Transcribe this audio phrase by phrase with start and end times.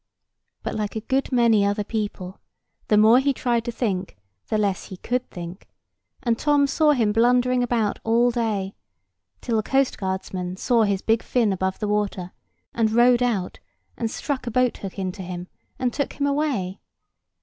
[0.63, 2.39] But, like a good many other people,
[2.87, 5.67] the more he tried to think the less he could think;
[6.23, 8.73] and Tom saw him blundering about all day,
[9.41, 12.31] till the coast guardsmen saw his big fin above the water,
[12.73, 13.59] and rowed out,
[13.95, 16.79] and struck a boat hook into him, and took him away.